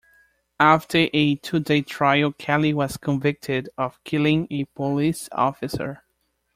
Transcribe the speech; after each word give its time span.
After 0.59 1.09
a 1.13 1.35
two-day 1.35 1.83
trial, 1.83 2.31
Kelly 2.31 2.73
was 2.73 2.97
convicted 2.97 3.69
of 3.77 4.03
killing 4.03 4.47
a 4.49 4.65
police 4.65 5.29
officer. 5.31 6.03